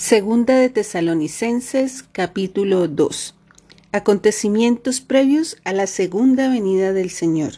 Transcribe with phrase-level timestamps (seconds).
[0.00, 3.34] Segunda de Tesalonicenses capítulo 2
[3.90, 7.54] Acontecimientos previos a la segunda venida del Señor.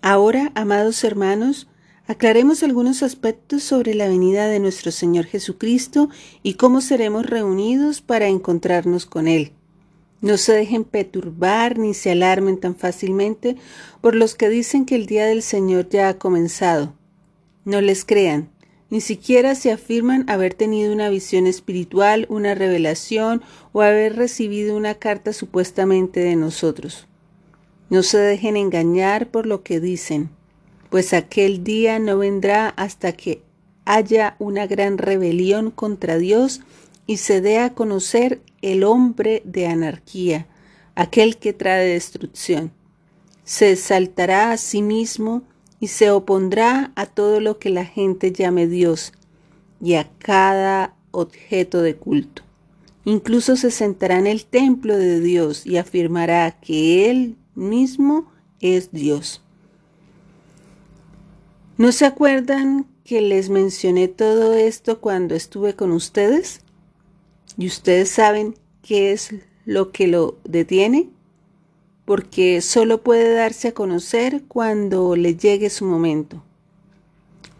[0.00, 1.68] Ahora, amados hermanos,
[2.06, 6.08] aclaremos algunos aspectos sobre la venida de nuestro Señor Jesucristo
[6.42, 9.52] y cómo seremos reunidos para encontrarnos con Él.
[10.22, 13.56] No se dejen perturbar ni se alarmen tan fácilmente
[14.00, 16.94] por los que dicen que el día del Señor ya ha comenzado.
[17.66, 18.53] No les crean
[18.90, 23.42] ni siquiera se afirman haber tenido una visión espiritual, una revelación
[23.72, 27.06] o haber recibido una carta supuestamente de nosotros.
[27.90, 30.30] No se dejen engañar por lo que dicen,
[30.90, 33.42] pues aquel día no vendrá hasta que
[33.84, 36.60] haya una gran rebelión contra Dios
[37.06, 40.46] y se dé a conocer el hombre de anarquía,
[40.94, 42.72] aquel que trae destrucción.
[43.44, 45.42] Se exaltará a sí mismo
[45.84, 49.12] y se opondrá a todo lo que la gente llame Dios
[49.82, 52.42] y a cada objeto de culto.
[53.04, 59.42] Incluso se sentará en el templo de Dios y afirmará que Él mismo es Dios.
[61.76, 66.62] ¿No se acuerdan que les mencioné todo esto cuando estuve con ustedes?
[67.58, 69.34] ¿Y ustedes saben qué es
[69.66, 71.10] lo que lo detiene?
[72.04, 76.42] Porque solo puede darse a conocer cuando le llegue su momento.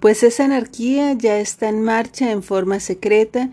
[0.01, 3.51] Pues esa anarquía ya está en marcha en forma secreta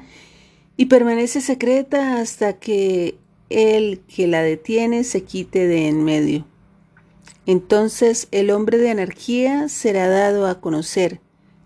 [0.75, 3.15] y permanece secreta hasta que
[3.49, 6.45] el que la detiene se quite de en medio.
[7.45, 11.21] Entonces el hombre de anarquía será dado a conocer,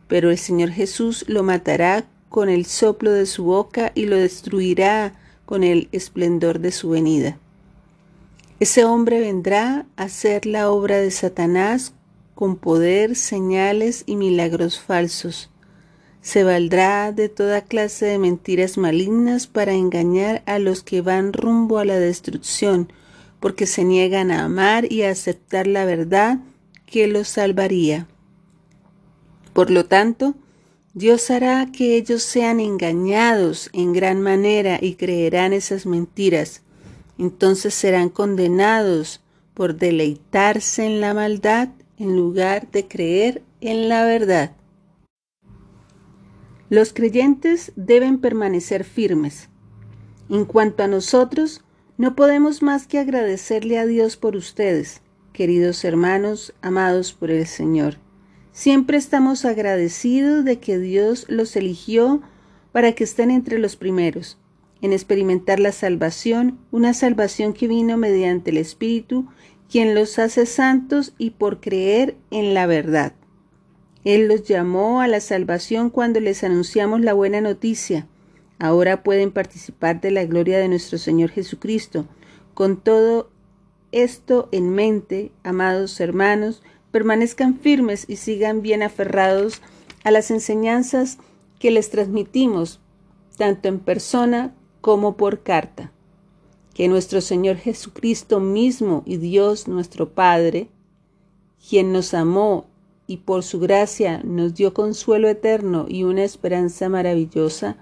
[0.07, 5.15] pero el Señor Jesús lo matará con el soplo de su boca y lo destruirá
[5.45, 7.39] con el esplendor de su venida.
[8.57, 11.93] Ese hombre vendrá a hacer la obra de Satanás
[12.35, 15.49] con poder, señales y milagros falsos.
[16.21, 21.79] Se valdrá de toda clase de mentiras malignas para engañar a los que van rumbo
[21.79, 22.91] a la destrucción,
[23.41, 26.39] porque se niegan a amar y a aceptar la verdad
[26.85, 28.07] que los salvaría.
[29.51, 30.33] Por lo tanto,
[30.94, 36.61] Dios hará que ellos sean engañados en gran manera y creerán esas mentiras
[37.17, 39.21] entonces serán condenados
[39.53, 44.51] por deleitarse en la maldad en lugar de creer en la verdad.
[46.69, 49.49] Los creyentes deben permanecer firmes.
[50.29, 51.63] En cuanto a nosotros,
[51.97, 55.01] no podemos más que agradecerle a Dios por ustedes,
[55.31, 57.97] queridos hermanos, amados por el Señor.
[58.51, 62.21] Siempre estamos agradecidos de que Dios los eligió
[62.71, 64.37] para que estén entre los primeros
[64.85, 69.28] en experimentar la salvación, una salvación que vino mediante el Espíritu,
[69.69, 73.13] quien los hace santos y por creer en la verdad.
[74.03, 78.07] Él los llamó a la salvación cuando les anunciamos la buena noticia.
[78.59, 82.06] Ahora pueden participar de la gloria de nuestro Señor Jesucristo.
[82.53, 83.31] Con todo
[83.91, 89.62] esto en mente, amados hermanos, permanezcan firmes y sigan bien aferrados
[90.03, 91.18] a las enseñanzas
[91.57, 92.79] que les transmitimos,
[93.35, 94.53] tanto en persona
[94.85, 95.91] como por carta.
[96.75, 100.69] Que nuestro Señor Jesucristo mismo y Dios nuestro Padre,
[101.68, 102.68] quien nos amó
[103.07, 107.78] y por su gracia nos dio consuelo eterno y una esperanza maravillosa,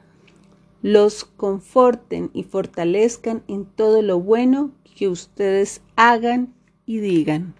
[0.81, 6.53] los conforten y fortalezcan en todo lo bueno que ustedes hagan
[6.85, 7.53] y digan.